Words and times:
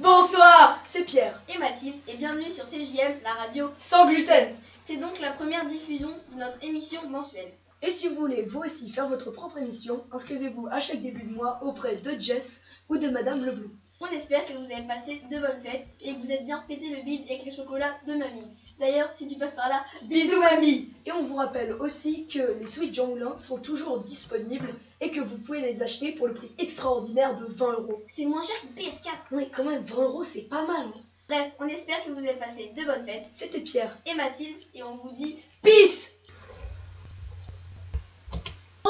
Bonsoir, 0.00 0.80
c'est 0.84 1.04
Pierre. 1.04 1.42
et 1.52 1.58
Mathilde 1.58 1.96
et 2.06 2.14
bienvenue 2.14 2.50
sur 2.52 2.64
CJM, 2.64 3.20
la 3.24 3.32
radio. 3.32 3.68
Sans 3.78 4.08
gluten. 4.08 4.54
C'est 4.84 4.98
donc 4.98 5.18
la 5.18 5.32
première 5.32 5.66
diffusion 5.66 6.10
de 6.32 6.38
notre 6.38 6.62
émission 6.62 7.00
mensuelle. 7.08 7.50
Et 7.82 7.90
si 7.90 8.06
vous 8.06 8.14
voulez 8.14 8.42
vous 8.42 8.60
aussi 8.60 8.90
faire 8.90 9.08
votre 9.08 9.32
propre 9.32 9.58
émission, 9.58 10.00
inscrivez-vous 10.12 10.68
à 10.70 10.78
chaque 10.78 11.02
début 11.02 11.24
de 11.24 11.34
mois 11.34 11.58
auprès 11.62 11.96
de 11.96 12.12
Jess 12.20 12.62
ou 12.88 12.96
de 12.96 13.08
Madame 13.08 13.44
Leblou. 13.44 13.70
On 14.00 14.06
espère 14.06 14.44
que 14.44 14.52
vous 14.52 14.72
avez 14.72 14.86
passé 14.86 15.20
de 15.30 15.38
bonnes 15.40 15.60
fêtes 15.60 15.86
et 16.00 16.14
que 16.14 16.20
vous 16.20 16.30
êtes 16.30 16.44
bien 16.44 16.62
pété 16.68 16.94
le 16.94 17.02
bide 17.02 17.24
avec 17.28 17.44
les 17.44 17.50
chocolats 17.50 17.98
de 18.06 18.14
mamie. 18.14 18.46
D'ailleurs, 18.80 19.10
si 19.12 19.26
tu 19.26 19.36
passes 19.38 19.54
par 19.54 19.68
là, 19.68 19.84
Bisous 20.04 20.38
mamie 20.40 20.90
Et 21.06 21.12
on 21.12 21.22
vous 21.22 21.36
rappelle 21.36 21.72
aussi 21.80 22.26
que 22.26 22.38
les 22.60 22.66
Sweet 22.66 22.94
Jonglin 22.94 23.36
sont 23.36 23.58
toujours 23.58 24.00
disponibles 24.00 24.72
et 25.00 25.10
que 25.10 25.20
vous 25.20 25.38
pouvez 25.38 25.60
les 25.60 25.82
acheter 25.82 26.12
pour 26.12 26.28
le 26.28 26.34
prix 26.34 26.50
extraordinaire 26.58 27.34
de 27.36 27.44
20 27.46 27.72
euros. 27.72 28.02
c'est 28.06 28.26
moins 28.26 28.42
cher 28.42 28.56
qu'une 28.60 28.84
PS4. 28.84 29.08
Oui, 29.32 29.48
quand 29.54 29.64
même, 29.64 29.82
20 29.82 30.02
euros 30.02 30.24
c'est 30.24 30.48
pas 30.48 30.64
mal. 30.66 30.86
Bref, 31.28 31.52
on 31.60 31.66
espère 31.68 32.02
que 32.04 32.10
vous 32.10 32.20
avez 32.24 32.38
passé 32.38 32.72
de 32.76 32.84
bonnes 32.84 33.04
fêtes 33.04 33.26
C'était 33.32 33.60
Pierre. 33.60 33.96
et 34.06 34.14
Mathilde 34.14 34.56
et 34.74 34.82
on 34.82 34.96
vous 34.96 35.10
dit 35.10 35.36
Peace 35.62 36.17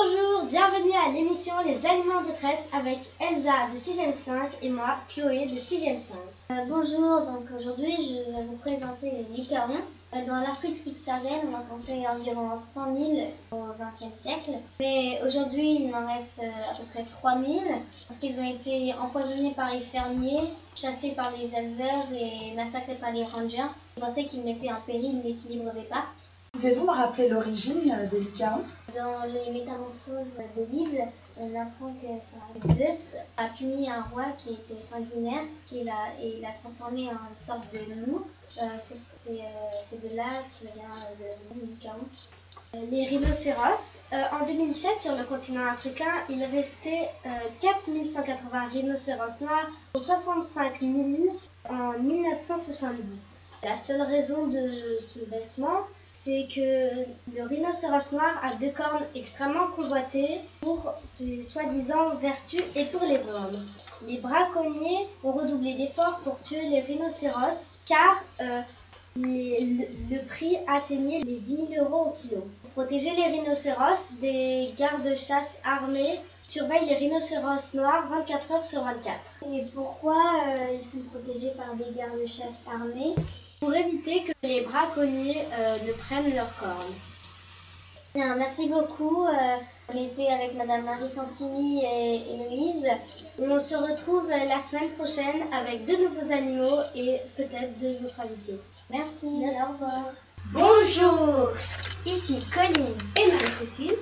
Bonjour, 0.01 0.45
bienvenue 0.45 0.93
à 0.93 1.13
l'émission 1.13 1.55
Les 1.67 1.85
Animaux 1.85 2.19
en 2.21 2.23
détresse 2.23 2.69
avec 2.73 2.99
Elsa 3.21 3.67
de 3.73 3.77
6ème 3.77 4.15
5 4.15 4.59
et 4.63 4.69
moi, 4.69 4.95
Chloé 5.09 5.47
de 5.47 5.57
6ème 5.57 5.99
5. 5.99 6.17
Euh, 6.53 6.55
bonjour, 6.69 7.23
donc 7.23 7.49
aujourd'hui 7.57 7.97
je 7.97 8.33
vais 8.33 8.45
vous 8.45 8.57
présenter 8.59 9.11
les 9.11 9.37
licarons. 9.37 9.81
Euh, 10.15 10.25
dans 10.25 10.37
l'Afrique 10.37 10.79
subsaharienne, 10.79 11.41
on 11.51 11.57
en 11.57 11.63
comptait 11.63 12.07
environ 12.07 12.55
100 12.55 12.97
000 12.97 13.13
au 13.51 13.65
XXe 13.73 14.17
siècle. 14.17 14.53
Mais 14.79 15.19
aujourd'hui, 15.27 15.87
il 15.87 15.95
en 15.95 16.07
reste 16.07 16.43
euh, 16.45 16.73
à 16.73 16.77
peu 16.77 16.85
près 16.93 17.05
3 17.05 17.33
000 17.33 17.61
parce 18.07 18.21
qu'ils 18.21 18.41
ont 18.41 18.49
été 18.49 18.95
empoisonnés 18.95 19.55
par 19.57 19.73
les 19.73 19.81
fermiers, 19.81 20.53
chassés 20.77 21.13
par 21.17 21.33
les 21.37 21.57
éleveurs 21.57 22.07
et 22.15 22.55
massacrés 22.55 22.95
par 22.95 23.11
les 23.11 23.25
rangers. 23.25 23.67
Ils 23.97 24.01
pensaient 24.01 24.27
qu'ils 24.27 24.45
mettaient 24.45 24.71
en 24.71 24.81
péril 24.87 25.23
l'équilibre 25.25 25.73
des 25.73 25.83
parcs. 25.83 26.31
Pouvez-vous 26.53 26.85
me 26.85 26.93
rappeler 26.93 27.29
l'origine 27.29 28.09
des 28.13 28.21
licarons 28.21 28.65
Dans 28.95 29.25
les 29.27 29.51
métamorphoses 29.53 30.41
de 30.57 30.65
Lyd, 30.71 31.01
on 31.39 31.55
apprend 31.57 31.93
que 31.93 32.69
Zeus 32.73 33.17
a 33.37 33.49
puni 33.49 33.91
un 33.91 34.03
roi 34.03 34.25
qui 34.39 34.55
était 34.55 34.81
sanguinaire 34.81 35.43
et 35.73 35.85
l'a, 35.85 36.15
et 36.23 36.41
l'a 36.41 36.53
transformé 36.53 37.09
en 37.09 37.13
une 37.13 37.39
sorte 37.39 37.71
de 37.73 37.95
loup. 37.95 38.27
Euh, 38.61 38.65
euh, 38.65 39.41
c'est 39.81 40.03
de 40.03 40.17
là 40.17 40.43
que 40.53 40.65
vient 40.75 40.85
le 41.21 41.67
Licaron. 41.67 41.99
Euh, 42.75 42.79
Les 42.91 43.05
rhinocéros. 43.07 44.01
En 44.13 44.47
2007, 44.47 44.99
sur 44.99 45.17
le 45.17 45.25
continent 45.25 45.67
africain, 45.67 46.13
il 46.29 46.43
restait 46.45 47.09
euh, 47.27 47.29
4180 47.61 48.69
rhinocéros 48.69 49.41
noirs 49.43 49.69
pour 49.93 50.03
65 50.03 50.81
000 50.81 51.37
en 51.69 51.99
1970. 51.99 53.38
La 53.65 53.75
seule 53.75 54.03
raison 54.03 54.47
de 54.47 54.99
ce 55.01 55.19
baissement, 55.31 55.81
c'est 56.13 56.47
que 56.47 57.05
le 57.37 57.43
rhinocéros 57.43 58.13
noir 58.13 58.41
a 58.43 58.55
deux 58.55 58.71
cornes 58.71 59.05
extrêmement 59.17 59.67
convoitées 59.75 60.41
pour 60.61 60.95
ses 61.03 61.43
soi-disant 61.43 62.15
vertus 62.17 62.63
et 62.77 62.85
pour 62.85 63.03
les 63.03 63.19
vendre. 63.19 63.61
Les 64.07 64.19
braconniers 64.19 65.09
ont 65.25 65.33
redoublé 65.33 65.75
d'efforts 65.75 66.21
pour 66.21 66.41
tuer 66.41 66.69
les 66.69 66.81
rhinocéros 66.83 67.79
car 67.85 68.23
euh, 68.41 68.61
le 69.17 70.25
prix 70.29 70.57
atteignait 70.69 71.21
les 71.25 71.39
10 71.39 71.69
000 71.75 71.85
euros 71.85 72.11
au 72.11 72.11
kilo. 72.13 72.47
Pour 72.63 72.71
protéger 72.71 73.11
les 73.17 73.27
rhinocéros, 73.27 74.13
des 74.21 74.73
gardes-chasse 74.77 75.59
armés 75.65 76.21
surveillent 76.47 76.87
les 76.87 76.95
rhinocéros 76.95 77.75
noirs 77.75 78.09
24 78.09 78.53
heures 78.53 78.65
sur 78.65 78.85
24. 78.85 79.45
Et 79.53 79.65
pourquoi 79.75 80.17
euh, 80.47 80.77
ils 80.79 80.85
sont 80.85 81.01
protégés 81.13 81.51
par 81.57 81.75
des 81.75 81.93
gardes-chasse 81.97 82.67
armés? 82.73 83.15
Pour 83.61 83.75
éviter 83.75 84.25
que 84.25 84.33
les 84.43 84.61
braconniers 84.61 85.45
euh, 85.53 85.77
ne 85.87 85.93
prennent 85.93 86.35
leurs 86.35 86.57
cornes. 86.59 86.95
Bien, 88.15 88.37
merci 88.37 88.69
beaucoup. 88.69 89.27
Euh, 89.27 89.57
on 89.89 90.05
était 90.05 90.29
avec 90.29 90.55
Madame 90.55 90.85
Marie 90.85 91.09
Santini 91.09 91.85
et 91.85 92.35
Héloïse. 92.35 92.87
On 93.39 93.59
se 93.59 93.75
retrouve 93.75 94.29
la 94.29 94.59
semaine 94.59 94.91
prochaine 94.91 95.43
avec 95.53 95.85
deux 95.85 96.09
nouveaux 96.09 96.33
animaux 96.33 96.81
et 96.95 97.19
peut-être 97.37 97.77
deux 97.79 98.05
autres 98.05 98.21
invités. 98.21 98.59
Merci, 98.91 99.27
au 99.27 99.73
revoir. 99.73 100.05
Bonjour, 100.53 101.51
ici 102.07 102.39
Colline 102.55 102.95
et 103.19 103.31
Marie-Cécile. 103.31 103.97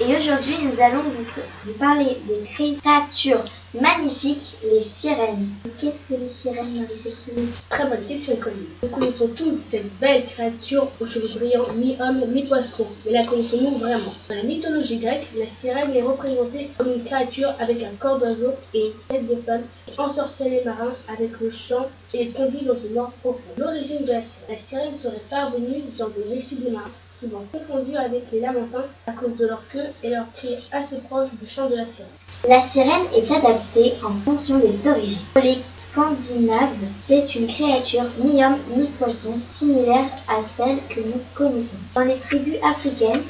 Et 0.00 0.16
aujourd'hui, 0.16 0.56
nous 0.62 0.80
allons 0.80 1.02
vous, 1.02 1.24
vous 1.64 1.72
parler 1.74 2.16
des 2.26 2.44
créatures 2.44 3.44
magnifiques, 3.74 4.56
les 4.64 4.80
sirènes. 4.80 5.48
Qu'est-ce 5.76 6.08
que 6.08 6.14
les 6.14 6.28
sirènes, 6.28 6.80
Marie-Cécile 6.80 7.48
Très 7.68 7.86
bonne 7.86 8.04
question, 8.06 8.36
Colline. 8.36 8.66
Nous 8.82 8.88
connaissons 8.88 9.28
toutes 9.28 9.60
cette 9.60 9.92
belle 9.98 10.24
créature 10.24 10.88
aux 11.00 11.06
cheveux 11.06 11.28
brillants, 11.28 11.72
mi-homme, 11.76 12.24
mi-poisson. 12.28 12.86
Mais 13.04 13.12
la 13.12 13.24
connaissons-nous 13.24 13.78
vraiment? 13.78 14.12
Dans 14.28 14.36
la 14.36 14.42
mythologie 14.42 14.98
grecque, 14.98 15.26
la 15.36 15.46
sirène 15.46 15.94
est 15.94 16.02
représentée 16.02 16.70
comme 16.78 16.92
une 16.92 17.04
créature 17.04 17.52
avec 17.60 17.82
un 17.82 17.94
corps 17.98 18.18
d'oiseau 18.18 18.52
et 18.74 18.86
une 18.86 18.92
tête 19.08 19.26
de 19.26 19.36
femme 19.42 19.62
qui 19.86 19.98
ensorcelle 19.98 20.52
les 20.52 20.64
marins 20.64 20.94
avec 21.08 21.38
le 21.40 21.50
chant 21.50 21.86
et 22.14 22.24
les 22.24 22.30
conduit 22.30 22.64
dans 22.64 22.74
une 22.74 22.94
mort 22.94 23.12
profonde. 23.22 23.54
L'origine 23.58 24.04
de 24.04 24.12
la 24.12 24.22
sirène. 24.22 24.48
La 24.48 24.56
sirène 24.56 24.96
serait 24.96 25.22
parvenue 25.28 25.82
dans 25.98 26.08
des 26.08 26.34
récits 26.34 26.56
des 26.56 26.70
marins, 26.70 26.90
souvent 27.14 27.44
confondus 27.52 27.96
avec 27.96 28.24
les 28.32 28.40
lamentins 28.40 28.84
à 29.06 29.12
cause 29.12 29.36
de 29.36 29.46
leur 29.46 29.62
queue 29.68 29.84
et 30.02 30.10
leur 30.10 30.24
cri 30.32 30.56
assez 30.72 30.96
proche 31.08 31.34
du 31.34 31.46
chant 31.46 31.68
de 31.68 31.76
la 31.76 31.84
sirène. 31.84 32.10
La 32.48 32.60
sirène 32.60 33.06
est 33.14 33.30
adaptée 33.30 33.57
en 34.02 34.14
fonction 34.24 34.58
des 34.58 34.88
origines. 34.88 35.22
Pour 35.34 35.42
les 35.42 35.58
Scandinaves, 35.76 36.86
c'est 37.00 37.34
une 37.34 37.46
créature 37.46 38.04
mi-homme, 38.22 38.58
mi-poisson, 38.76 39.38
similaire 39.50 40.08
à 40.28 40.40
celle 40.42 40.78
que 40.88 41.00
nous 41.00 41.20
connaissons. 41.34 41.78
Dans 41.94 42.02
les 42.04 42.18
tribus 42.18 42.56
africaines, 42.62 43.22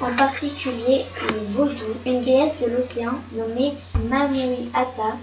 en 0.00 0.14
particulier 0.14 1.06
les 1.28 1.52
Vaudous, 1.54 1.96
une 2.04 2.22
déesse 2.22 2.58
de 2.58 2.70
l'océan 2.70 3.12
nommée 3.32 3.72
Mamuiata, 4.08 5.16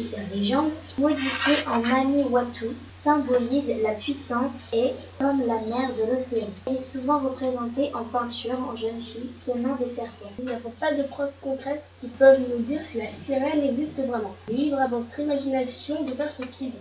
serre 0.00 0.24
les 0.34 0.44
jambes, 0.44 0.70
modifiée 0.98 1.56
en 1.66 1.80
Mami 1.80 2.24
Watu, 2.24 2.70
symbolise 2.88 3.72
la 3.82 3.92
puissance 3.92 4.72
et, 4.72 4.92
comme 5.18 5.40
la 5.46 5.60
mer 5.60 5.94
de 5.96 6.10
l'océan, 6.10 6.46
Elle 6.66 6.74
est 6.74 6.78
souvent 6.78 7.18
représentée 7.18 7.90
en 7.94 8.04
peinture 8.04 8.58
en 8.72 8.76
jeune 8.76 9.00
fille 9.00 9.30
tenant 9.44 9.76
des 9.76 9.88
serpents. 9.88 10.32
Nous 10.38 10.46
n'avons 10.46 10.70
pas 10.70 10.94
de 10.94 11.02
preuves 11.02 11.34
concrètes 11.40 11.84
qui 11.98 12.08
peuvent 12.08 12.40
nous 12.50 12.62
dire 12.62 12.84
si 12.84 12.98
la 12.98 13.08
sirène 13.08 13.62
existe 13.62 14.00
vraiment. 14.06 14.34
Libre 14.48 14.80
à 14.80 14.88
votre 14.88 15.20
imagination 15.20 16.02
de 16.04 16.12
faire 16.12 16.32
ce 16.32 16.44
qu'il 16.44 16.68
veut. 16.68 16.78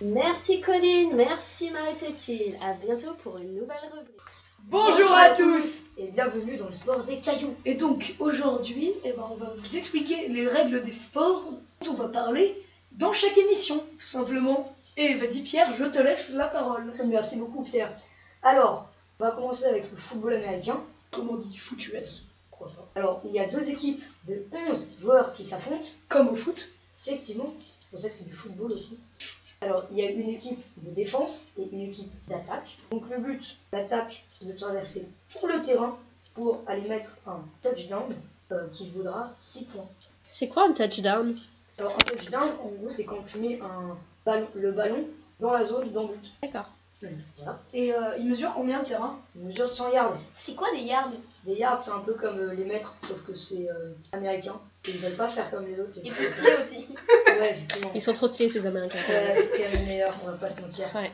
Merci 0.00 0.60
Colline, 0.60 1.16
merci 1.16 1.70
Marie-Cécile. 1.72 2.56
À 2.62 2.74
bientôt 2.74 3.14
pour 3.22 3.38
une 3.38 3.54
nouvelle 3.54 3.76
rubrique. 3.92 4.18
Bonjour 4.70 5.12
à 5.12 5.30
tous 5.30 5.86
Et 5.96 6.08
bienvenue 6.08 6.56
dans 6.56 6.66
le 6.66 6.72
sport 6.72 7.02
des 7.04 7.20
cailloux. 7.20 7.54
Et 7.64 7.74
donc 7.74 8.14
aujourd'hui, 8.18 8.92
eh 9.04 9.12
ben, 9.12 9.24
on 9.30 9.34
va 9.34 9.50
vous 9.56 9.76
expliquer 9.76 10.28
les 10.28 10.46
règles 10.46 10.82
des 10.82 10.92
sports 10.92 11.42
on 11.86 11.94
va 11.94 12.08
parler 12.08 12.56
dans 12.92 13.12
chaque 13.12 13.36
émission, 13.38 13.82
tout 13.98 14.06
simplement. 14.06 14.74
Et 14.96 15.14
vas-y 15.14 15.42
Pierre, 15.42 15.72
je 15.76 15.84
te 15.84 15.98
laisse 15.98 16.30
la 16.30 16.48
parole. 16.48 16.92
Merci 17.06 17.36
beaucoup 17.36 17.62
Pierre. 17.62 17.92
Alors, 18.42 18.88
on 19.20 19.24
va 19.24 19.30
commencer 19.32 19.64
avec 19.66 19.90
le 19.90 19.96
football 19.96 20.34
américain. 20.34 20.80
Comment 21.10 21.32
on 21.32 21.36
dit 21.36 21.56
foot 21.56 21.86
US 21.88 22.24
Pourquoi 22.50 22.68
pas 22.68 22.88
Alors, 22.96 23.20
il 23.24 23.32
y 23.32 23.38
a 23.38 23.46
deux 23.46 23.70
équipes 23.70 24.02
de 24.26 24.44
11 24.52 24.90
joueurs 25.00 25.34
qui 25.34 25.44
s'affrontent. 25.44 25.88
Comme 26.08 26.28
au 26.28 26.34
foot. 26.34 26.70
Effectivement, 27.06 27.54
c'est 27.58 27.90
pour 27.90 28.00
ça 28.00 28.08
que 28.08 28.14
c'est 28.14 28.26
du 28.26 28.32
football 28.32 28.72
aussi. 28.72 28.98
Alors, 29.60 29.86
il 29.90 29.98
y 29.98 30.02
a 30.02 30.10
une 30.10 30.28
équipe 30.28 30.60
de 30.84 30.90
défense 30.90 31.48
et 31.58 31.68
une 31.72 31.80
équipe 31.80 32.10
d'attaque. 32.28 32.78
Donc 32.90 33.08
le 33.10 33.18
but, 33.18 33.56
l'attaque, 33.72 34.24
c'est 34.40 34.46
de 34.46 34.52
traverser 34.52 35.06
tout 35.30 35.46
le 35.46 35.62
terrain 35.62 35.98
pour 36.34 36.62
aller 36.66 36.88
mettre 36.88 37.18
un 37.26 37.40
touchdown 37.62 38.14
euh, 38.52 38.68
qui 38.72 38.88
vaudra 38.90 39.32
6 39.36 39.64
points. 39.64 39.88
C'est 40.26 40.48
quoi 40.48 40.68
un 40.68 40.72
touchdown? 40.72 41.36
Alors 41.78 41.94
un 41.94 41.98
touchdown, 41.98 42.50
en 42.62 42.68
gros, 42.70 42.90
c'est 42.90 43.04
quand 43.04 43.22
tu 43.24 43.38
mets 43.38 43.60
un 43.62 43.96
ballon, 44.26 44.48
le 44.54 44.72
ballon 44.72 45.08
dans 45.40 45.52
la 45.52 45.64
zone 45.64 45.92
d'en 45.92 46.06
but. 46.06 46.32
D'accord. 46.42 46.70
Voilà. 47.36 47.60
Et 47.72 47.94
euh, 47.94 48.16
il 48.18 48.28
mesure 48.28 48.52
combien 48.54 48.80
de 48.82 48.84
terrain 48.84 49.16
Il 49.36 49.42
mesure 49.44 49.72
100 49.72 49.92
yards. 49.92 50.16
C'est 50.34 50.56
quoi 50.56 50.68
des 50.72 50.82
yards? 50.82 51.12
Des 51.44 51.54
yards, 51.54 51.80
c'est 51.80 51.92
un 51.92 52.00
peu 52.00 52.14
comme 52.14 52.38
euh, 52.40 52.54
les 52.54 52.64
mètres, 52.64 52.96
sauf 53.06 53.24
que 53.24 53.36
c'est 53.36 53.70
euh, 53.70 53.92
américain. 54.10 54.60
Ils 54.88 54.96
veulent 54.96 55.16
pas 55.16 55.28
faire 55.28 55.48
comme 55.50 55.64
les 55.66 55.78
autres. 55.78 55.90
C'est 55.92 56.10
plus 56.10 56.26
stylé 56.26 56.56
aussi. 56.58 56.88
Ouais, 57.38 57.52
effectivement. 57.52 57.92
Ils 57.94 58.02
sont 58.02 58.12
trop 58.14 58.26
stylés 58.26 58.48
ces 58.48 58.66
Américains. 58.66 58.98
Ouais, 59.08 59.32
c'est 59.32 59.62
quand 59.62 59.72
même 59.78 59.86
meilleur, 59.86 60.12
on 60.24 60.26
va 60.26 60.32
pas 60.32 60.50
se 60.50 60.60
mentir. 60.60 60.88
Ouais. 60.92 61.12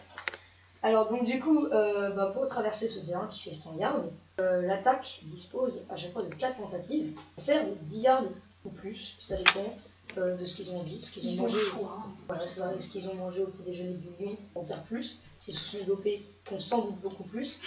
Alors, 0.82 1.10
donc, 1.10 1.24
du 1.24 1.38
coup, 1.38 1.66
euh, 1.66 2.10
bah, 2.10 2.30
pour 2.32 2.46
traverser 2.46 2.88
ce 2.88 3.00
terrain 3.00 3.26
qui 3.26 3.40
fait 3.42 3.54
100 3.54 3.76
yards, 3.78 4.04
euh, 4.40 4.62
l'attaque 4.62 5.20
dispose 5.24 5.84
à 5.90 5.96
chaque 5.96 6.12
fois 6.12 6.22
de 6.22 6.34
4 6.34 6.56
tentatives 6.56 7.12
pour 7.34 7.44
faire 7.44 7.64
des 7.64 7.74
10 7.82 8.00
yards 8.00 8.24
ou 8.64 8.70
plus, 8.70 9.16
ça 9.18 9.36
dépend 9.36 9.76
euh, 10.18 10.36
de 10.36 10.44
ce 10.44 10.54
qu'ils 10.56 10.70
ont 10.70 10.80
envie, 10.80 11.00
ce 11.00 11.10
qu'ils 11.12 11.24
Ils 11.24 11.40
ont 11.40 11.44
ont 11.44 11.48
mangé. 11.48 11.58
le 11.58 11.64
choix. 11.64 11.98
hein. 12.06 12.10
Voilà, 12.28 12.46
c'est 12.46 12.60
ça, 12.60 12.72
ce 12.78 12.88
qu'ils 12.88 13.08
ont 13.08 13.14
mangé 13.14 13.42
au 13.42 13.46
petit 13.46 13.62
déjeuner 13.62 13.94
du 13.94 14.08
pour 14.52 14.62
en 14.62 14.64
faire 14.64 14.82
plus. 14.84 15.18
S'ils 15.38 15.56
se 15.58 15.78
sont 15.78 15.84
dopés, 15.86 16.22
font 16.44 16.58
sans 16.58 16.82
doute 16.82 17.00
beaucoup 17.00 17.24
plus. 17.24 17.60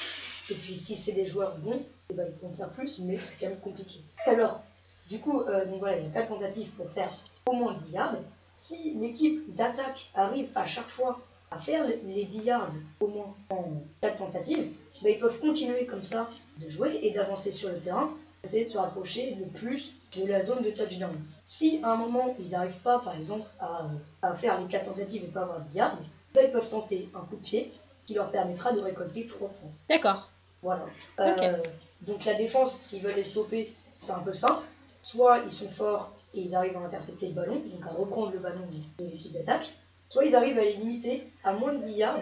Et 0.50 0.54
puis, 0.56 0.76
si 0.76 0.96
c'est 0.96 1.12
des 1.14 1.26
joueurs 1.26 1.58
bons, 1.58 1.86
eh 2.10 2.14
ben, 2.14 2.28
ils 2.42 2.48
vont 2.48 2.54
faire 2.54 2.70
plus, 2.70 3.00
mais 3.00 3.16
c'est 3.18 3.40
quand 3.44 3.50
même 3.50 3.60
compliqué. 3.60 4.00
Alors, 4.26 4.62
du 5.10 5.20
coup, 5.20 5.42
euh, 5.42 5.66
donc 5.66 5.80
voilà, 5.80 5.98
il 5.98 6.04
y 6.06 6.08
a 6.08 6.12
4 6.12 6.30
tentatives 6.30 6.70
pour 6.72 6.90
faire 6.90 7.12
au 7.46 7.54
moins 7.54 7.74
10 7.76 7.92
yards. 7.92 8.16
Si 8.54 8.94
l'équipe 8.96 9.54
d'attaque 9.56 10.10
arrive 10.16 10.50
à 10.56 10.66
chaque 10.66 10.88
fois 10.90 11.20
à 11.52 11.58
faire 11.58 11.86
les 12.06 12.26
10 12.26 12.44
yards 12.46 12.74
au 13.00 13.08
moins 13.08 13.36
en 13.50 13.82
4 14.02 14.16
tentatives, 14.16 14.72
bah, 15.04 15.10
ils 15.10 15.20
peuvent 15.20 15.40
continuer 15.40 15.86
comme 15.86 16.04
ça 16.04 16.30
de 16.60 16.68
jouer 16.68 17.00
et 17.04 17.12
d'avancer 17.12 17.52
sur 17.52 17.70
le 17.70 17.78
terrain, 17.80 18.12
essayer 18.48 18.66
de 18.66 18.70
se 18.70 18.78
rapprocher 18.78 19.36
le 19.36 19.46
plus 19.46 19.92
de 20.16 20.26
la 20.26 20.42
zone 20.42 20.64
de 20.64 20.72
touchdown. 20.72 21.14
Si 21.44 21.80
à 21.84 21.92
un 21.94 21.98
moment 21.98 22.34
ils 22.40 22.52
n'arrivent 22.52 22.80
pas 22.80 23.00
par 23.00 23.16
exemple 23.16 23.46
à, 23.60 23.90
à 24.22 24.34
faire 24.34 24.60
les 24.60 24.68
4 24.68 24.86
tentatives 24.86 25.24
et 25.24 25.28
pas 25.28 25.42
avoir 25.42 25.60
10 25.62 25.76
yards, 25.76 25.98
bah, 26.34 26.42
ils 26.44 26.52
peuvent 26.52 26.70
tenter 26.70 27.10
un 27.14 27.22
coup 27.22 27.36
de 27.36 27.42
pied 27.42 27.72
qui 28.06 28.14
leur 28.14 28.32
permettra 28.32 28.72
de 28.72 28.80
récolter 28.80 29.26
3 29.26 29.50
points. 29.50 29.70
D'accord. 29.90 30.30
Voilà. 30.64 30.86
Euh, 31.20 31.58
donc 32.02 32.26
la 32.26 32.34
défense, 32.36 32.74
s'ils 32.74 33.04
veulent 33.04 33.16
les 33.16 33.24
stopper, 33.24 33.76
c'est 33.98 34.14
un 34.14 34.20
peu 34.20 34.34
simple. 34.34 34.64
Soit 35.02 35.40
ils 35.46 35.52
sont 35.52 35.70
forts 35.70 36.12
et 36.34 36.42
ils 36.42 36.56
arrivent 36.56 36.78
à 36.78 36.82
intercepter 36.82 37.28
le 37.28 37.34
ballon, 37.34 37.56
donc 37.56 37.86
à 37.86 37.92
reprendre 37.92 38.32
le 38.32 38.40
ballon 38.40 38.66
de 39.00 39.06
l'équipe 39.06 39.32
d'attaque. 39.32 39.74
Soit 40.10 40.26
ils 40.26 40.36
arrivent 40.36 40.58
à 40.58 40.64
les 40.64 40.78
limiter 40.78 41.30
à 41.44 41.54
moins 41.54 41.74
de 41.74 41.82
10 41.84 41.92
yards 41.98 42.20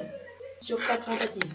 sur 0.59 0.77
4 0.85 1.05
tentatives. 1.05 1.53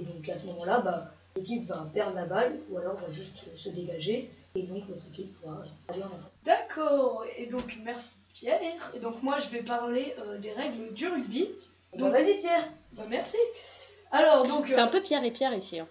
Et 0.00 0.04
donc 0.04 0.28
à 0.28 0.36
ce 0.36 0.46
moment-là, 0.46 0.80
bah, 0.80 1.12
l'équipe 1.38 1.66
va 1.66 1.88
perdre 1.92 2.14
la 2.14 2.26
balle 2.26 2.58
ou 2.70 2.78
alors 2.78 2.96
va 2.96 3.10
juste 3.10 3.56
se 3.56 3.68
dégager 3.70 4.30
et 4.54 4.62
donc 4.62 4.88
notre 4.88 5.06
équipe 5.08 5.40
pourra 5.40 5.62
aller 5.88 6.02
en 6.02 6.06
attaque. 6.06 6.32
D'accord, 6.44 7.24
et 7.36 7.46
donc 7.46 7.78
merci 7.84 8.16
Pierre. 8.34 8.60
Et 8.94 8.98
donc 8.98 9.22
moi 9.22 9.38
je 9.38 9.48
vais 9.48 9.62
parler 9.62 10.14
euh, 10.18 10.38
des 10.38 10.52
règles 10.52 10.92
du 10.94 11.06
rugby. 11.06 11.48
Donc 11.96 12.12
bah, 12.12 12.20
vas-y 12.20 12.36
Pierre 12.38 12.68
Bah 12.92 13.04
merci 13.08 13.38
Alors 14.10 14.46
donc... 14.46 14.66
C'est 14.66 14.80
un 14.80 14.88
peu 14.88 15.00
Pierre 15.00 15.24
et 15.24 15.30
Pierre 15.30 15.54
ici. 15.54 15.78
Hein. 15.78 15.88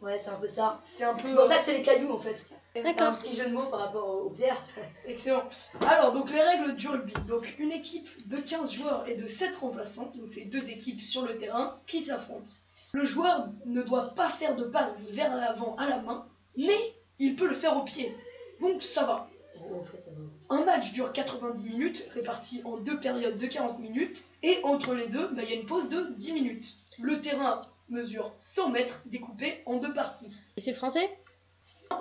Ouais, 0.00 0.18
c'est 0.18 0.30
un 0.30 0.36
peu 0.36 0.46
ça. 0.46 0.80
C'est 0.84 1.04
un 1.04 1.14
peu. 1.14 1.26
C'est 1.26 1.34
pour 1.34 1.46
ça 1.46 1.58
que 1.58 1.64
c'est 1.64 1.76
les 1.76 1.82
cailloux 1.82 2.12
en 2.12 2.18
fait. 2.18 2.48
C'est 2.74 3.00
un 3.00 3.14
petit 3.14 3.34
jeu 3.34 3.46
de 3.48 3.54
mots 3.54 3.66
par 3.66 3.80
rapport 3.80 4.24
aux 4.24 4.30
pierres. 4.30 4.64
Excellent. 5.08 5.42
Alors, 5.86 6.12
donc 6.12 6.30
les 6.30 6.40
règles 6.40 6.76
du 6.76 6.86
rugby. 6.86 7.12
Donc, 7.26 7.56
une 7.58 7.72
équipe 7.72 8.28
de 8.28 8.36
15 8.36 8.72
joueurs 8.72 9.08
et 9.08 9.16
de 9.16 9.26
7 9.26 9.56
remplaçants. 9.56 10.12
Donc, 10.14 10.28
c'est 10.28 10.44
deux 10.44 10.70
équipes 10.70 11.00
sur 11.00 11.22
le 11.22 11.36
terrain 11.36 11.76
qui 11.86 12.02
s'affrontent. 12.02 12.50
Le 12.92 13.04
joueur 13.04 13.48
ne 13.66 13.82
doit 13.82 14.14
pas 14.14 14.28
faire 14.28 14.56
de 14.56 14.64
passe 14.64 15.10
vers 15.10 15.36
l'avant 15.36 15.76
à 15.76 15.88
la 15.88 16.00
main, 16.00 16.26
mais 16.56 16.94
il 17.18 17.36
peut 17.36 17.48
le 17.48 17.54
faire 17.54 17.76
au 17.76 17.82
pied. 17.82 18.16
Donc, 18.60 18.82
ça 18.82 19.04
va. 19.04 19.28
En 19.70 19.84
fait, 19.84 20.02
ça 20.02 20.12
va. 20.12 20.56
Un 20.56 20.64
match 20.64 20.92
dure 20.92 21.12
90 21.12 21.66
minutes, 21.66 22.06
réparti 22.14 22.62
en 22.64 22.76
deux 22.78 22.98
périodes 22.98 23.36
de 23.36 23.46
40 23.46 23.78
minutes. 23.80 24.24
Et 24.42 24.58
entre 24.62 24.94
les 24.94 25.06
deux, 25.06 25.28
bah, 25.28 25.42
il 25.42 25.50
y 25.50 25.52
a 25.52 25.56
une 25.56 25.66
pause 25.66 25.88
de 25.90 26.12
10 26.14 26.32
minutes. 26.32 26.76
Le 27.00 27.20
terrain 27.20 27.62
mesure 27.88 28.32
100 28.36 28.70
mètres 28.70 29.02
découpé 29.06 29.62
en 29.66 29.76
deux 29.78 29.92
parties. 29.92 30.30
Et 30.56 30.60
c'est 30.60 30.72
français? 30.72 31.10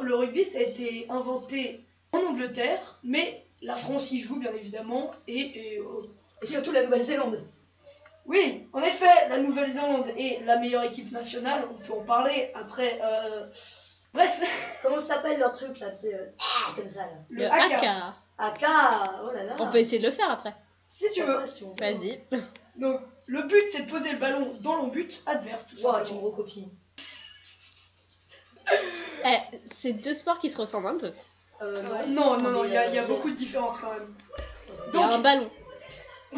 Le 0.01 0.15
rugby, 0.15 0.43
ça 0.43 0.59
a 0.59 0.61
été 0.61 1.05
inventé 1.09 1.81
en 2.11 2.19
Angleterre, 2.19 2.99
mais 3.03 3.43
la 3.61 3.75
France 3.75 4.11
y 4.11 4.19
joue 4.19 4.39
bien 4.39 4.53
évidemment, 4.53 5.11
et, 5.27 5.79
euh, 5.79 6.07
et, 6.41 6.45
surtout 6.45 6.71
la 6.71 6.83
Nouvelle-Zélande. 6.83 7.41
Oui, 8.27 8.67
en 8.73 8.79
effet, 8.79 9.29
la 9.29 9.37
Nouvelle-Zélande 9.39 10.07
est 10.17 10.43
la 10.45 10.57
meilleure 10.57 10.83
équipe 10.83 11.11
nationale, 11.11 11.65
on 11.71 11.73
peut 11.73 11.93
en 11.93 12.03
parler 12.03 12.51
après. 12.55 12.99
Euh, 13.01 13.47
bref. 14.13 14.79
Comment 14.83 14.99
s'appelle 14.99 15.39
leur 15.39 15.53
truc 15.53 15.79
là, 15.79 15.89
tu 15.91 16.01
sais, 16.01 16.33
ah, 16.39 16.71
comme 16.75 16.89
ça 16.89 17.01
là. 17.01 17.11
Le, 17.31 17.43
le 17.43 17.51
AK. 17.51 17.83
AK, 18.39 18.65
oh 19.23 19.31
là 19.33 19.43
là. 19.45 19.55
On 19.59 19.71
peut 19.71 19.77
essayer 19.79 19.99
de 19.99 20.05
le 20.05 20.11
faire 20.11 20.29
après. 20.29 20.53
Si 20.87 21.05
tu 21.13 21.23
veux. 21.23 21.39
Vas-y. 21.79 22.21
Donc, 22.75 22.99
le 23.25 23.41
but, 23.43 23.63
c'est 23.71 23.83
de 23.83 23.89
poser 23.89 24.11
le 24.11 24.19
ballon 24.19 24.55
dans 24.61 24.75
l'embut 24.75 25.21
adverse, 25.25 25.67
tout 25.67 25.77
ça. 25.77 26.03
tu 26.05 26.13
me 26.13 26.19
recopies. 26.19 26.67
Eh, 29.25 29.57
c'est 29.65 29.93
deux 29.93 30.13
sports 30.13 30.37
qui 30.39 30.49
se 30.49 30.59
ressemblent 30.59 30.87
un 30.87 30.97
peu. 30.97 31.11
Euh, 31.61 31.73
non, 32.09 32.37
non, 32.37 32.51
non, 32.51 32.63
il 32.65 32.71
y, 32.71 32.77
a, 32.77 32.87
y 32.93 32.99
a 32.99 33.05
beaucoup 33.05 33.29
de 33.31 33.35
différences 33.35 33.79
quand 33.79 33.91
même. 33.91 34.13
Il 34.93 34.99
y 34.99 35.03
a 35.03 35.07
un 35.07 35.19
ballon. 35.19 35.49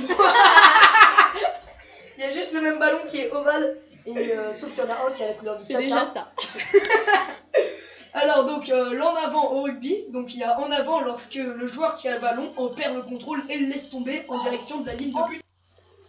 Il 2.19 2.23
y 2.23 2.25
a 2.25 2.33
juste 2.33 2.51
le 2.51 2.59
même 2.59 2.79
ballon 2.79 2.99
qui 3.07 3.21
est 3.21 3.31
ovale, 3.31 3.77
et, 4.05 4.33
euh, 4.33 4.53
sauf 4.53 4.71
qu'il 4.71 4.83
y 4.83 4.85
en 4.85 4.89
a 4.89 5.07
un 5.07 5.11
qui 5.13 5.23
a 5.23 5.27
la 5.27 5.33
couleur 5.35 5.55
du 5.55 5.63
C'est 5.63 5.77
déjà 5.77 6.05
ça. 6.05 6.29
Alors 8.13 8.43
donc 8.43 8.69
euh, 8.69 8.93
l'en 8.93 9.15
avant 9.15 9.53
au 9.53 9.61
rugby, 9.61 10.03
donc 10.09 10.33
il 10.33 10.41
y 10.41 10.43
a 10.43 10.59
en 10.59 10.69
avant 10.69 10.99
lorsque 10.99 11.35
le 11.35 11.65
joueur 11.65 11.95
qui 11.95 12.09
a 12.09 12.15
le 12.15 12.19
ballon 12.19 12.51
en 12.57 12.67
perd 12.67 12.93
le 12.97 13.03
contrôle 13.03 13.41
et 13.47 13.57
le 13.57 13.67
laisse 13.67 13.89
tomber 13.89 14.21
en 14.27 14.43
direction 14.43 14.81
de 14.81 14.87
la 14.87 14.95
ligne 14.95 15.13
de 15.13 15.27
but 15.29 15.43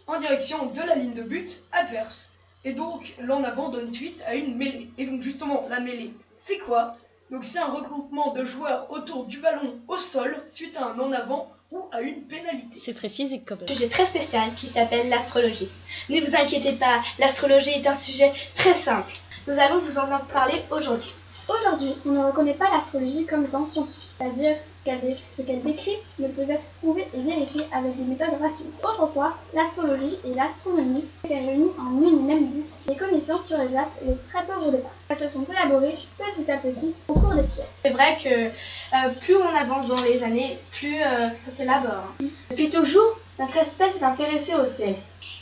en 0.07 0.17
direction 0.17 0.65
de 0.65 0.81
la 0.81 0.95
ligne 0.95 1.13
de 1.13 1.23
but 1.23 1.63
adverse. 1.71 2.33
Et 2.65 2.73
donc 2.73 3.15
l'en 3.21 3.41
avant 3.45 3.69
donne 3.69 3.87
suite 3.87 4.21
à 4.27 4.35
une 4.35 4.57
mêlée. 4.57 4.89
Et 4.97 5.05
donc 5.05 5.21
justement 5.21 5.65
la 5.69 5.79
mêlée, 5.79 6.13
c'est 6.33 6.57
quoi? 6.57 6.97
Donc 7.29 7.45
c'est 7.45 7.59
un 7.59 7.67
regroupement 7.67 8.33
de 8.33 8.43
joueurs 8.43 8.91
autour 8.91 9.27
du 9.27 9.39
ballon 9.39 9.79
au 9.87 9.95
sol 9.95 10.43
suite 10.49 10.75
à 10.75 10.87
un 10.87 10.99
en 10.99 11.13
avant 11.13 11.49
ou 11.71 11.85
à 11.91 12.01
une 12.01 12.21
pénalité. 12.23 12.75
C'est 12.75 12.93
très 12.93 13.09
physique 13.09 13.45
comme 13.45 13.59
Un 13.63 13.67
sujet 13.67 13.87
très 13.87 14.05
spécial 14.05 14.51
qui 14.53 14.67
s'appelle 14.67 15.09
l'astrologie. 15.09 15.69
Ne 16.09 16.19
vous 16.19 16.35
inquiétez 16.35 16.73
pas, 16.73 17.01
l'astrologie 17.19 17.71
est 17.71 17.87
un 17.87 17.93
sujet 17.93 18.31
très 18.55 18.73
simple. 18.73 19.11
Nous 19.47 19.59
allons 19.59 19.79
vous 19.79 19.97
en 19.97 20.07
parler 20.33 20.61
aujourd'hui. 20.69 21.11
Aujourd'hui, 21.47 21.93
on 22.05 22.11
ne 22.11 22.23
reconnaît 22.25 22.53
pas 22.53 22.69
l'astrologie 22.71 23.25
comme 23.25 23.45
étant 23.45 23.65
scientifique, 23.65 24.09
c'est-à-dire 24.17 24.55
ce 24.85 25.41
qu'elle 25.41 25.61
décrit 25.61 25.97
ne 26.19 26.27
peut 26.27 26.49
être 26.49 26.65
prouvé 26.81 27.07
et 27.13 27.21
vérifié 27.21 27.61
avec 27.71 27.95
des 27.97 28.03
méthodes 28.03 28.41
rationnelles. 28.41 28.73
Autrefois, 28.83 29.33
l'astrologie 29.53 30.17
et 30.25 30.33
l'astronomie 30.33 31.05
étaient 31.23 31.39
réunies 31.39 31.71
en 31.79 32.01
une 32.01 32.25
même 32.25 32.47
discipline. 32.49 32.93
Les 32.93 32.95
connaissances 32.95 33.47
sur 33.47 33.57
les 33.57 33.75
astres 33.75 33.97
étaient 34.03 34.17
très 34.31 34.45
pauvres 34.45 34.67
au 34.67 34.71
départ. 34.71 34.91
Elles 35.09 35.17
se 35.17 35.29
sont 35.29 35.43
élaborées 35.43 35.97
petit 36.17 36.49
à 36.51 36.57
petit 36.57 36.93
au 37.07 37.13
cours 37.13 37.35
des 37.35 37.43
siècles. 37.43 37.69
C'est 37.79 37.91
vrai 37.91 38.17
que 38.23 38.29
euh, 38.29 39.09
plus 39.21 39.35
on 39.35 39.55
avance 39.55 39.87
dans 39.87 40.03
les 40.03 40.23
années, 40.23 40.57
plus 40.71 40.95
euh, 40.95 41.29
ça 41.45 41.51
s'élabore. 41.53 42.13
Depuis 42.49 42.69
toujours, 42.69 43.17
notre 43.39 43.57
espèce 43.57 43.97
est 43.97 44.03
intéressée 44.03 44.55
au 44.55 44.65
ciel. 44.65 44.95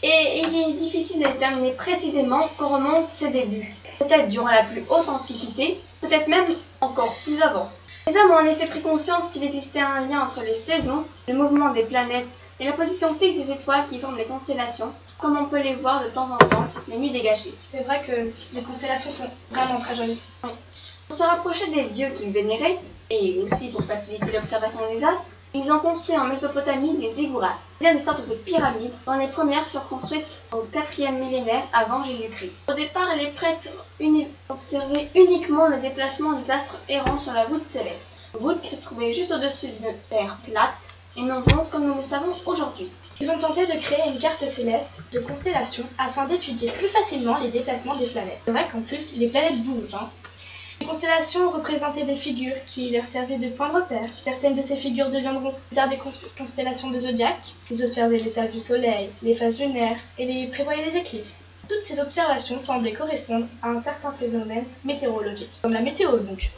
Et 0.04 0.42
il 0.44 0.70
est 0.70 0.74
difficile 0.74 1.22
de 1.22 1.28
déterminer 1.28 1.74
précisément 1.74 2.42
quand 2.58 2.70
remontent 2.70 3.08
ses 3.10 3.30
débuts. 3.30 3.74
Peut-être 4.00 4.30
durant 4.30 4.50
la 4.50 4.64
plus 4.64 4.84
haute 4.90 5.10
antiquité, 5.10 5.80
peut-être 6.02 6.28
même 6.28 6.56
encore 6.82 7.14
plus 7.24 7.42
avant. 7.42 7.70
Les 8.08 8.18
hommes 8.18 8.32
ont 8.32 8.36
en 8.36 8.46
effet 8.46 8.66
pris 8.66 8.82
conscience 8.82 9.30
qu'il 9.30 9.44
existait 9.44 9.82
un 9.82 10.08
lien 10.08 10.22
entre 10.22 10.42
les 10.42 10.56
saisons, 10.56 11.04
le 11.28 11.34
mouvement 11.36 11.72
des 11.74 11.84
planètes 11.84 12.52
et 12.60 12.66
la 12.66 12.72
position 12.74 13.14
fixe 13.16 13.38
des 13.38 13.52
étoiles 13.52 13.88
qui 13.88 14.00
forment 14.00 14.18
les 14.18 14.26
constellations, 14.26 14.92
comme 15.20 15.38
on 15.38 15.46
peut 15.46 15.62
les 15.62 15.76
voir 15.76 16.04
de 16.04 16.10
temps 16.10 16.32
en 16.32 16.38
temps 16.38 16.66
les 16.88 16.98
nuits 16.98 17.12
dégagées. 17.12 17.54
C'est 17.68 17.84
vrai 17.84 18.02
que 18.08 18.12
les 18.56 18.62
constellations 18.62 19.12
sont 19.12 19.30
vraiment 19.52 19.80
très 19.80 19.96
jolies. 19.96 20.20
Pour 20.42 21.18
se 21.18 21.24
rapprocher 21.24 21.68
des 21.68 21.84
dieux 21.90 22.10
qu'ils 22.10 22.32
vénéraient, 22.32 22.80
et 23.10 23.40
aussi 23.44 23.70
pour 23.70 23.84
faciliter 23.84 24.32
l'observation 24.32 24.82
des 24.92 25.04
astres, 25.04 25.32
ils 25.54 25.72
ont 25.72 25.80
construit 25.80 26.18
en 26.18 26.26
Mésopotamie 26.26 26.98
des 26.98 27.10
ziggourats, 27.10 27.58
c'est-à-dire 27.80 28.00
des 28.00 28.06
sortes 28.06 28.28
de 28.28 28.36
pyramides 28.36 28.94
dont 29.06 29.18
les 29.18 29.28
premières 29.30 29.68
furent 29.68 29.88
construites 29.88 30.42
au 30.52 30.64
4e 30.72 31.14
millénaire 31.14 31.64
avant 31.74 32.04
Jésus-Christ. 32.04 32.52
Au 32.68 32.74
départ, 32.74 33.16
les 33.16 33.32
prêtres 33.32 33.70
observaient 34.50 35.10
uniquement 35.16 35.68
le 35.68 35.80
déplacement 35.80 36.34
des 36.34 36.52
astres 36.52 36.80
errants 36.88 37.18
sur 37.18 37.34
la 37.34 37.46
voûte 37.46 37.66
céleste, 37.66 38.30
voûte 38.34 38.62
qui 38.62 38.76
se 38.76 38.82
trouvait 38.82 39.14
juste 39.14 39.32
au-dessus 39.32 39.68
d'une 39.68 39.94
terre 40.10 40.38
plate 40.44 40.74
et 41.18 41.24
non 41.24 41.42
ronde 41.42 41.70
comme 41.72 41.88
nous 41.88 41.96
le 41.96 42.02
savons 42.02 42.36
aujourd'hui. 42.46 42.90
Ils 43.20 43.32
ont 43.32 43.38
tenté 43.40 43.66
de 43.66 43.80
créer 43.80 44.08
une 44.08 44.20
carte 44.20 44.48
céleste 44.48 45.04
de 45.12 45.20
constellations 45.20 45.86
afin 45.98 46.26
d'étudier 46.28 46.72
plus 46.72 46.88
facilement 46.88 47.38
les 47.40 47.50
déplacements 47.50 47.96
des 47.96 48.06
planètes. 48.06 48.40
C'est 48.46 48.52
vrai 48.52 48.68
qu'en 48.72 48.82
plus, 48.82 49.18
les 49.18 49.28
planètes 49.28 49.62
bougent. 49.64 49.96
Hein. 49.96 50.10
Les 50.90 50.94
constellations 50.96 51.52
représentaient 51.52 52.04
des 52.04 52.16
figures 52.16 52.56
qui 52.66 52.90
leur 52.90 53.06
servaient 53.06 53.38
de 53.38 53.50
point 53.50 53.70
de 53.70 53.76
repère. 53.76 54.10
Certaines 54.24 54.56
de 54.56 54.62
ces 54.64 54.76
figures 54.76 55.12
deviendront 55.12 55.54
des 55.72 56.00
constellations 56.36 56.90
de 56.90 56.98
zodiaque. 56.98 57.54
Ils 57.70 57.86
observaient 57.86 58.18
l'état 58.18 58.48
du 58.48 58.58
soleil, 58.58 59.12
les 59.22 59.36
phases 59.36 59.60
lunaires 59.60 60.00
et 60.18 60.26
les 60.26 60.48
prévoyaient 60.48 60.90
les 60.90 60.98
éclipses. 60.98 61.44
Toutes 61.70 61.84
ces 61.84 62.00
observations 62.00 62.60
semblaient 62.60 62.94
correspondre 62.94 63.46
à 63.62 63.70
un 63.70 63.84
certain 63.84 64.12
phénomène 64.12 64.66
météorologique, 64.84 65.52
comme 65.62 65.74
la 65.74 65.82
météo 65.82 66.18
donc. 66.18 66.50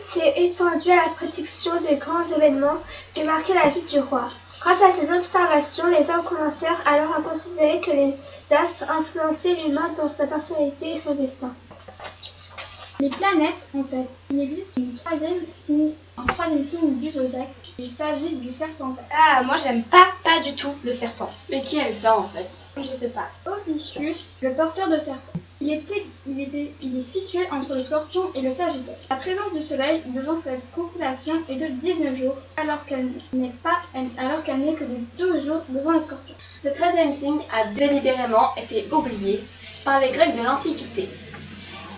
S'est 0.00 0.34
étendu 0.36 0.90
à 0.90 0.96
la 0.96 1.12
prédiction 1.16 1.72
des 1.80 1.96
grands 1.96 2.26
événements 2.36 2.78
qui 3.14 3.24
marquaient 3.24 3.54
la 3.54 3.70
vie 3.70 3.90
du 3.90 4.00
roi. 4.00 4.28
Grâce 4.60 4.82
à 4.82 4.92
ces 4.92 5.10
observations, 5.16 5.86
les 5.86 6.10
hommes 6.10 6.24
commencèrent 6.24 6.82
alors 6.84 7.16
à 7.16 7.22
considérer 7.22 7.80
que 7.80 7.90
les 7.90 8.14
astres 8.54 8.84
influençaient 8.90 9.56
l'humain 9.64 9.88
dans 9.96 10.10
sa 10.10 10.26
personnalité 10.26 10.92
et 10.92 10.98
son 10.98 11.14
destin. 11.14 11.54
Les 13.00 13.08
planètes, 13.08 13.66
en 13.74 13.82
fait, 13.82 14.06
il 14.28 14.40
existe 14.40 14.72
une 14.76 14.94
troisième 14.94 15.40
signe, 15.58 15.92
un 16.18 16.26
troisième 16.26 16.62
signe 16.62 16.98
du 16.98 17.10
zodiaque. 17.10 17.48
Il 17.78 17.88
s'agit 17.88 18.36
du 18.36 18.52
serpent. 18.52 18.92
Ah, 19.10 19.42
moi 19.42 19.56
j'aime 19.56 19.82
pas, 19.84 20.08
pas 20.22 20.38
du 20.40 20.54
tout 20.54 20.74
le 20.84 20.92
serpent. 20.92 21.30
Mais 21.48 21.62
qui 21.62 21.78
aime 21.78 21.92
ça 21.92 22.18
en 22.18 22.24
fait? 22.24 22.62
Je 22.76 22.82
sais 22.82 23.08
pas. 23.08 23.26
Ophiuchus, 23.46 24.34
le 24.42 24.52
porteur 24.52 24.90
de 24.90 25.00
serpent. 25.00 25.32
Il, 25.62 25.72
était, 25.72 26.04
il, 26.26 26.40
était, 26.40 26.74
il 26.82 26.98
est 26.98 27.00
situé 27.00 27.40
entre 27.50 27.74
le 27.74 27.80
scorpion 27.80 28.24
et 28.34 28.42
le 28.42 28.52
sagittaire. 28.52 28.96
La 29.08 29.16
présence 29.16 29.54
du 29.54 29.62
soleil 29.62 30.02
devant 30.14 30.38
cette 30.38 30.70
constellation 30.74 31.32
est 31.48 31.56
de 31.56 31.68
19 31.68 32.14
jours, 32.14 32.36
alors 32.58 32.84
qu'elle 32.84 33.12
n'est 33.32 33.54
pas, 33.62 33.78
alors 34.18 34.44
qu'elle 34.44 34.58
n'est 34.58 34.74
que 34.74 34.84
de 34.84 34.98
2 35.16 35.40
jours 35.40 35.62
devant 35.70 35.92
le 35.92 36.00
scorpion. 36.00 36.34
Ce 36.58 36.68
treizième 36.68 37.12
signe 37.12 37.40
a 37.50 37.64
délibérément 37.72 38.54
été 38.58 38.86
oublié 38.92 39.42
par 39.86 40.00
les 40.00 40.10
Grecs 40.10 40.36
de 40.36 40.42
l'Antiquité 40.42 41.08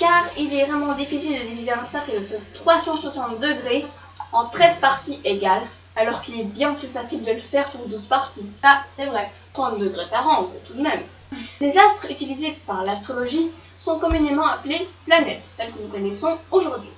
car 0.02 0.24
il 0.36 0.52
est 0.52 0.64
vraiment 0.64 0.94
difficile 0.94 1.38
de 1.40 1.44
diviser 1.46 1.70
un 1.72 1.84
cercle 1.84 2.10
de 2.26 2.36
360 2.54 3.38
degrés 3.38 3.86
en 4.32 4.46
13 4.46 4.78
parties 4.78 5.20
égales, 5.24 5.62
alors 5.94 6.22
qu'il 6.22 6.40
est 6.40 6.44
bien 6.44 6.74
plus 6.74 6.88
facile 6.88 7.22
de 7.24 7.30
le 7.30 7.38
faire 7.40 7.70
pour 7.70 7.86
12 7.86 8.06
parties. 8.06 8.50
Ah, 8.64 8.82
c'est 8.96 9.06
vrai, 9.06 9.30
30 9.52 9.78
degrés 9.78 10.08
par 10.10 10.26
an, 10.28 10.48
mais 10.52 10.58
tout 10.66 10.74
de 10.74 10.82
même. 10.82 11.02
Les 11.60 11.78
astres 11.78 12.10
utilisés 12.10 12.50
par 12.66 12.82
l'astrologie 12.84 13.48
sont 13.76 14.00
communément 14.00 14.46
appelés 14.46 14.88
planètes, 15.06 15.42
celles 15.44 15.70
que 15.70 15.78
nous 15.80 15.88
connaissons 15.88 16.36
aujourd'hui. 16.50 16.90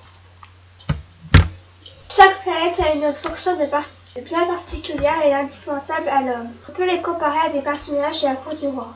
Chaque 2.15 2.41
planète 2.41 2.79
a 2.79 2.93
une 2.93 3.13
fonction 3.13 3.55
de, 3.55 3.65
par- 3.65 3.83
particulière 4.47 5.21
et 5.23 5.33
indispensable 5.33 6.09
à 6.09 6.21
l'homme. 6.21 6.49
On 6.67 6.71
peut 6.71 6.85
les 6.89 7.01
comparer 7.03 7.47
à 7.47 7.49
des 7.49 7.61
personnages 7.61 8.21
de 8.23 8.27
la 8.29 8.35
cour 8.35 8.55
du 8.55 8.67
roi. 8.67 8.91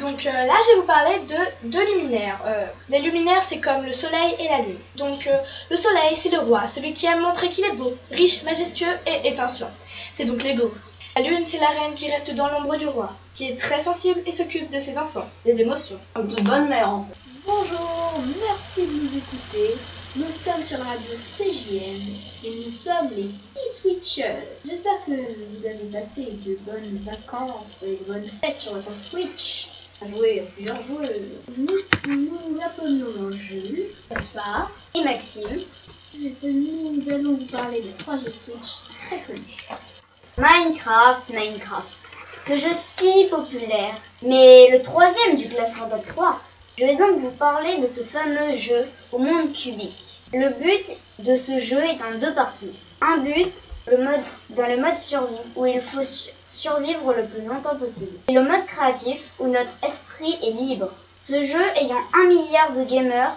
Donc 0.00 0.26
euh, 0.26 0.30
là, 0.30 0.54
je 0.64 0.72
vais 0.72 0.80
vous 0.80 0.86
parler 0.86 1.18
de 1.20 1.68
deux 1.70 1.84
luminaires. 1.94 2.40
Euh, 2.46 2.66
les 2.88 3.00
luminaires, 3.00 3.42
c'est 3.42 3.60
comme 3.60 3.84
le 3.84 3.92
soleil 3.92 4.34
et 4.38 4.48
la 4.48 4.58
lune. 4.60 4.78
Donc 4.96 5.26
euh, 5.26 5.36
le 5.70 5.76
soleil, 5.76 6.16
c'est 6.16 6.30
le 6.30 6.38
roi, 6.38 6.66
celui 6.66 6.94
qui 6.94 7.06
aime 7.06 7.20
montrer 7.20 7.50
qu'il 7.50 7.64
est 7.64 7.74
beau, 7.74 7.92
riche, 8.10 8.42
majestueux 8.44 8.94
et 9.06 9.28
étincelant. 9.28 9.70
C'est 10.14 10.24
donc 10.24 10.42
l'ego. 10.42 10.72
La 11.14 11.22
lune, 11.22 11.44
c'est 11.44 11.58
la 11.58 11.68
reine 11.68 11.94
qui 11.94 12.10
reste 12.10 12.34
dans 12.34 12.48
l'ombre 12.48 12.76
du 12.76 12.86
roi, 12.86 13.12
qui 13.34 13.48
est 13.48 13.56
très 13.56 13.80
sensible 13.80 14.20
et 14.24 14.32
s'occupe 14.32 14.70
de 14.70 14.80
ses 14.80 14.96
enfants, 14.96 15.26
des 15.44 15.60
émotions. 15.60 16.00
Comme 16.14 16.28
toute 16.28 16.44
bonne 16.44 16.68
mère 16.68 16.88
en 16.88 17.04
fait. 17.04 17.14
Bonjour, 17.44 18.14
merci 18.48 18.86
de 18.86 18.92
nous 18.94 19.16
écouter. 19.16 19.76
Nous 20.16 20.30
sommes 20.30 20.62
sur 20.62 20.78
la 20.78 20.84
radio 20.84 21.10
CJM 21.16 22.14
et 22.44 22.60
nous 22.62 22.68
sommes 22.68 23.10
les 23.16 23.24
petits 23.24 23.74
Switchers. 23.74 24.42
J'espère 24.64 25.04
que 25.04 25.12
vous 25.54 25.66
avez 25.66 25.84
passé 25.92 26.28
de 26.46 26.56
bonnes 26.66 26.98
vacances 27.04 27.82
et 27.82 27.96
de 27.96 28.12
bonnes 28.12 28.28
fêtes 28.28 28.58
sur 28.58 28.72
votre 28.72 28.92
Switch. 28.92 29.68
À 30.02 30.08
jouer 30.08 30.40
à 30.40 30.50
plusieurs 30.50 30.80
jeux. 30.80 31.30
Nous 31.58 31.66
nous, 32.08 32.60
appelons 32.60 33.30
Jules, 33.36 33.86
pas? 34.34 34.68
Et 34.94 35.04
Maxime, 35.04 35.64
Nous 36.42 37.10
allons 37.10 37.34
vous 37.34 37.46
parler 37.46 37.82
de 37.82 37.96
trois 37.96 38.16
jeux 38.16 38.30
Switch 38.30 38.88
très 38.98 39.20
connus. 39.20 39.68
Minecraft, 40.38 41.28
Minecraft. 41.28 41.88
Ce 42.38 42.58
jeu 42.58 42.70
si 42.72 43.28
populaire, 43.30 43.94
mais 44.22 44.70
le 44.72 44.82
troisième 44.82 45.36
du 45.36 45.48
classement 45.48 45.88
top 45.88 46.04
3. 46.08 46.40
Je 46.78 46.84
vais 46.84 46.96
donc 46.96 47.18
vous 47.20 47.30
parler 47.32 47.78
de 47.78 47.86
ce 47.86 48.02
fameux 48.02 48.56
jeu 48.56 48.84
au 49.12 49.18
monde 49.18 49.52
cubique. 49.52 50.22
Le 50.32 50.48
but 50.48 50.86
de 51.18 51.34
ce 51.34 51.58
jeu 51.58 51.78
est 51.78 52.02
en 52.02 52.18
deux 52.18 52.32
parties. 52.34 52.86
Un 53.02 53.18
but, 53.18 53.52
le 53.88 53.98
mode, 53.98 54.20
dans 54.50 54.66
le 54.66 54.78
mode 54.78 54.96
survie, 54.96 55.34
où 55.54 55.66
il 55.66 55.82
faut 55.82 56.02
su- 56.02 56.30
survivre 56.48 57.12
le 57.12 57.26
plus 57.26 57.42
longtemps 57.42 57.76
possible. 57.76 58.16
Et 58.28 58.32
le 58.32 58.42
mode 58.42 58.64
créatif, 58.66 59.34
où 59.38 59.48
notre 59.48 59.74
esprit 59.86 60.38
est 60.42 60.52
libre. 60.52 60.88
Ce 61.14 61.42
jeu 61.42 61.62
ayant 61.76 62.00
un 62.14 62.26
milliard 62.26 62.72
de 62.72 62.84
gamers 62.84 63.36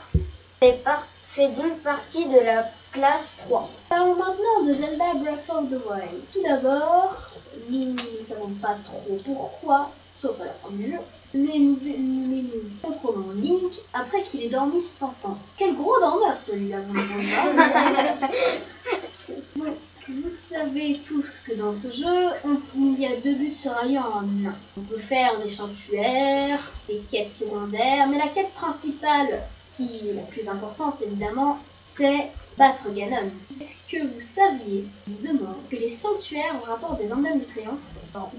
fait, 0.61 0.79
fait 1.25 1.49
donc 1.49 1.79
partie 1.79 2.27
de 2.29 2.39
la 2.39 2.65
classe 2.95 3.35
3. 3.47 3.69
Parlons 3.89 4.15
maintenant 4.15 4.63
de 4.65 4.73
Zelda 4.73 5.13
Breath 5.15 5.49
of 5.49 5.69
the 5.69 5.79
Wild. 5.87 6.21
Tout 6.33 6.41
d'abord, 6.41 7.31
nous 7.69 7.93
ne 7.93 8.21
savons 8.21 8.49
pas 8.61 8.75
trop 8.83 9.17
pourquoi, 9.23 9.91
sauf 10.11 10.39
à 10.41 10.45
la 10.45 10.53
fin 10.53 10.69
du 10.71 10.87
jeu, 10.91 10.97
mais 11.33 11.59
nous, 11.59 11.77
mais 11.83 12.43
nous 12.43 12.61
contrôlons 12.81 13.31
Link 13.35 13.73
après 13.93 14.23
qu'il 14.23 14.41
ait 14.43 14.49
dormi 14.49 14.81
100 14.81 15.25
ans. 15.25 15.37
Quel 15.57 15.75
gros 15.75 15.99
dormeur 15.99 16.39
celui-là, 16.39 16.77
vous 16.87 16.95
Vous 20.07 20.27
savez 20.27 21.01
tous 21.03 21.39
que 21.45 21.53
dans 21.55 21.73
ce 21.73 21.89
jeu, 21.91 22.29
on- 22.45 22.59
il 22.77 22.99
y 22.99 23.07
a 23.07 23.15
deux 23.17 23.33
buts 23.33 23.55
se 23.55 23.67
ralliant 23.69 24.03
en 24.03 24.19
un. 24.47 24.53
On 24.77 24.81
peut 24.81 24.99
faire 24.99 25.39
des 25.41 25.49
sanctuaires, 25.49 26.61
des 26.87 26.99
quêtes 27.09 27.29
secondaires, 27.31 28.07
mais 28.07 28.19
la 28.19 28.27
quête 28.27 28.53
principale, 28.53 29.41
qui 29.67 30.09
est 30.09 30.13
la 30.13 30.21
plus 30.21 30.47
importante 30.47 31.01
évidemment, 31.01 31.57
c'est 31.83 32.29
battre 32.57 32.91
Ganon. 32.93 33.31
Est-ce 33.59 33.77
que 33.89 34.05
vous 34.13 34.19
saviez, 34.19 34.85
vous 35.07 35.17
demande, 35.27 35.67
que 35.69 35.75
les 35.75 35.89
sanctuaires 35.89 36.55
ont 36.61 36.65
rapport 36.65 36.95
des 36.97 37.11
emblèmes 37.11 37.39
du 37.39 37.45
triomphe? 37.45 37.79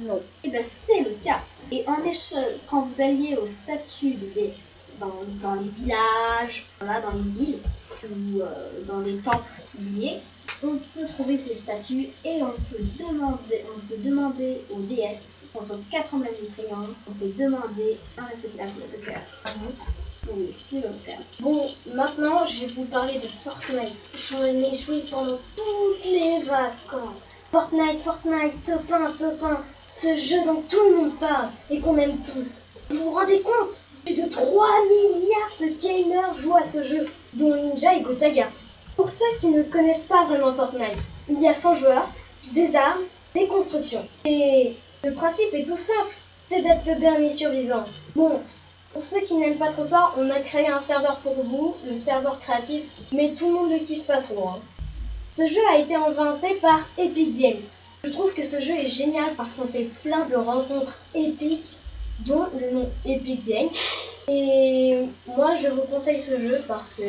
Non. 0.01 0.23
Eh 0.45 0.51
ben 0.51 0.63
c'est 0.63 1.01
le 1.03 1.11
cas. 1.23 1.41
Et 1.71 1.85
en 1.89 2.03
éche- 2.05 2.35
quand 2.69 2.83
vous 2.83 3.01
alliez 3.01 3.37
aux 3.37 3.47
statues 3.47 4.15
de 4.15 4.27
déesses 4.35 4.93
dans, 5.01 5.23
dans 5.43 5.55
les 5.55 5.69
villages, 5.71 6.67
voilà, 6.81 7.01
dans 7.01 7.13
les 7.13 7.31
villes 7.31 7.59
ou 8.05 8.41
euh, 8.41 8.85
dans 8.87 9.01
les 9.01 9.17
temples 9.19 9.43
liés, 9.81 10.17
on 10.63 10.79
peut 10.95 11.07
trouver 11.07 11.39
ces 11.39 11.55
statues 11.55 12.09
et 12.25 12.43
on 12.43 12.53
peut 12.71 12.83
demander, 12.99 13.65
on 13.77 13.81
peut 13.87 14.01
demander 14.03 14.65
aux 14.71 14.81
déesses 14.83 15.47
contre 15.53 15.79
quatre 15.91 16.15
emblèmes 16.15 16.35
du 16.41 16.47
triomphe, 16.47 16.97
on 17.09 17.13
peut 17.13 17.33
demander 17.37 17.99
un 18.17 18.25
réceptacle 18.25 18.73
de 18.91 19.05
cœur. 19.05 19.21
Oui, 20.33 20.49
c'est. 20.53 20.83
Bon, 21.41 21.71
maintenant 21.95 22.45
je 22.45 22.61
vais 22.61 22.67
vous 22.67 22.85
parler 22.85 23.15
de 23.15 23.27
Fortnite. 23.27 23.99
J'en 24.15 24.45
ai 24.45 24.73
joué 24.73 25.05
pendant 25.11 25.39
toutes 25.57 26.05
les 26.05 26.41
vacances. 26.43 27.37
Fortnite, 27.53 28.01
Fortnite, 28.01 28.63
top 28.65 28.93
1, 28.93 29.13
top 29.13 29.43
1. 29.43 29.65
Ce 29.87 30.15
jeu 30.17 30.45
dont 30.45 30.63
tout 30.69 30.83
le 30.89 30.97
monde 30.97 31.19
parle 31.19 31.49
et 31.71 31.81
qu'on 31.81 31.97
aime 31.97 32.21
tous. 32.23 32.63
Vous 32.91 33.05
vous 33.05 33.11
rendez 33.13 33.41
compte? 33.41 33.81
Plus 34.05 34.15
de 34.15 34.29
3 34.29 34.69
milliards 34.89 35.57
de 35.61 35.81
gamers 35.81 36.33
jouent 36.35 36.57
à 36.57 36.63
ce 36.63 36.83
jeu, 36.83 37.09
dont 37.35 37.55
Ninja 37.55 37.95
et 37.95 38.03
Gotaga. 38.03 38.49
Pour 38.97 39.09
ceux 39.09 39.25
qui 39.41 39.49
ne 39.49 39.63
connaissent 39.63 40.05
pas 40.05 40.25
vraiment 40.25 40.53
Fortnite, 40.53 41.05
il 41.29 41.41
y 41.41 41.49
a 41.49 41.55
100 41.55 41.75
joueurs, 41.75 42.11
des 42.53 42.75
armes, 42.77 43.03
des 43.35 43.47
constructions. 43.47 44.07
Et 44.25 44.77
le 45.05 45.13
principe 45.13 45.53
est 45.55 45.65
tout 45.65 45.77
simple, 45.77 46.15
c'est 46.41 46.63
d'être 46.63 46.87
le 46.87 46.97
dernier 46.97 47.31
survivant. 47.31 47.85
Bon, 48.15 48.41
pour 48.97 49.05
ceux 49.05 49.21
qui 49.21 49.35
n'aiment 49.35 49.59
pas 49.59 49.69
trop 49.69 49.85
ça, 49.85 50.11
on 50.17 50.31
a 50.31 50.41
créé 50.41 50.69
un 50.69 50.81
serveur 50.81 51.19
pour 51.19 51.35
vous, 51.43 51.75
le 51.87 51.95
serveur 51.95 52.41
créatif, 52.41 52.85
mais 53.13 53.35
tout 53.35 53.49
le 53.49 53.53
monde 53.53 53.71
ne 53.71 53.79
kiffe 53.79 54.07
pas 54.07 54.17
trop. 54.17 54.49
hein. 54.49 54.59
Ce 55.31 55.47
jeu 55.47 55.61
a 55.71 55.77
été 55.77 55.95
inventé 55.95 56.55
par 56.63 56.81
Epic 56.97 57.35
Games. 57.35 57.61
Je 58.05 58.09
trouve 58.09 58.33
que 58.33 58.43
ce 58.43 58.59
jeu 58.59 58.73
est 58.73 58.87
génial 58.87 59.35
parce 59.37 59.53
qu'on 59.53 59.67
fait 59.67 59.91
plein 60.03 60.25
de 60.25 60.37
rencontres 60.37 60.99
épiques, 61.15 61.77
dont 62.21 62.47
le 62.59 62.71
nom 62.71 62.91
Epic 63.05 63.45
Games. 63.45 63.69
Et 64.29 65.01
moi, 65.27 65.55
je 65.55 65.69
vous 65.69 65.83
conseille 65.83 66.19
ce 66.19 66.39
jeu 66.39 66.65
parce 66.67 66.95
que 66.95 67.03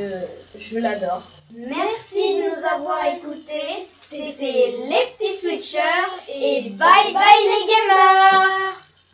je 0.57 0.79
l'adore. 0.79 1.23
Merci 1.55 2.35
de 2.35 2.49
nous 2.49 2.65
avoir 2.69 2.99
écoutés. 3.15 3.79
C'était 3.79 4.73
les 4.89 5.05
petits 5.17 5.33
switchers 5.33 6.11
et 6.35 6.69
bye 6.71 7.13